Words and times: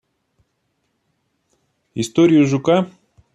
Историю 1.93 2.47
жука? 2.47 2.89